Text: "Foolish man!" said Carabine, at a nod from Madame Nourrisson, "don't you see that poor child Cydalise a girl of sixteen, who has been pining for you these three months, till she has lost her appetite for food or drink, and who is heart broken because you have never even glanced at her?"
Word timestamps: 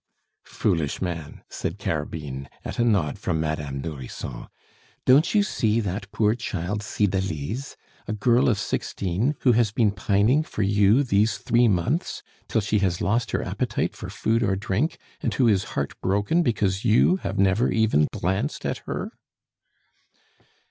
"Foolish 0.47 0.99
man!" 0.99 1.43
said 1.47 1.77
Carabine, 1.77 2.49
at 2.65 2.79
a 2.79 2.83
nod 2.83 3.19
from 3.19 3.39
Madame 3.39 3.81
Nourrisson, 3.81 4.47
"don't 5.05 5.35
you 5.35 5.43
see 5.43 5.79
that 5.79 6.11
poor 6.11 6.33
child 6.33 6.81
Cydalise 6.81 7.75
a 8.07 8.13
girl 8.13 8.49
of 8.49 8.57
sixteen, 8.57 9.35
who 9.41 9.51
has 9.51 9.71
been 9.71 9.91
pining 9.91 10.41
for 10.41 10.63
you 10.63 11.03
these 11.03 11.37
three 11.37 11.67
months, 11.67 12.23
till 12.47 12.61
she 12.61 12.79
has 12.79 12.99
lost 12.99 13.29
her 13.29 13.43
appetite 13.43 13.95
for 13.95 14.09
food 14.09 14.41
or 14.41 14.55
drink, 14.55 14.97
and 15.21 15.35
who 15.35 15.47
is 15.47 15.65
heart 15.77 15.93
broken 16.01 16.41
because 16.41 16.83
you 16.83 17.17
have 17.17 17.37
never 17.37 17.71
even 17.71 18.07
glanced 18.11 18.65
at 18.65 18.79
her?" 18.87 19.11